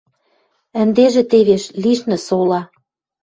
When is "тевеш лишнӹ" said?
1.31-2.17